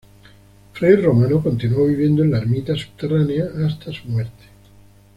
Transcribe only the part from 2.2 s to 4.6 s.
en la ermita subterránea hasta a su muerte.